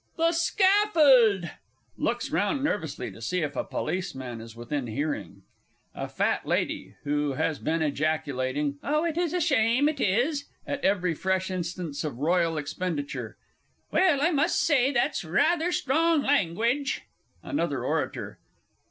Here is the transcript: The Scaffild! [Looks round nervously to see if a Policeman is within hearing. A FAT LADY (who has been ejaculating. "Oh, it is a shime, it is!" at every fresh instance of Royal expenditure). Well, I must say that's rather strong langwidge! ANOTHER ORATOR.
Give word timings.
The 0.17 0.31
Scaffild! 0.31 1.51
[Looks 1.95 2.31
round 2.31 2.63
nervously 2.63 3.11
to 3.11 3.21
see 3.21 3.41
if 3.41 3.55
a 3.55 3.63
Policeman 3.63 4.41
is 4.41 4.55
within 4.55 4.87
hearing. 4.87 5.43
A 5.93 6.07
FAT 6.07 6.43
LADY 6.47 6.95
(who 7.03 7.33
has 7.33 7.59
been 7.59 7.83
ejaculating. 7.83 8.79
"Oh, 8.81 9.05
it 9.05 9.15
is 9.15 9.31
a 9.31 9.37
shime, 9.39 9.87
it 9.87 10.01
is!" 10.01 10.45
at 10.65 10.83
every 10.83 11.13
fresh 11.13 11.51
instance 11.51 12.03
of 12.03 12.17
Royal 12.17 12.57
expenditure). 12.57 13.37
Well, 13.91 14.23
I 14.23 14.31
must 14.31 14.59
say 14.63 14.91
that's 14.91 15.23
rather 15.23 15.71
strong 15.71 16.23
langwidge! 16.23 17.01
ANOTHER 17.43 17.85
ORATOR. 17.85 18.39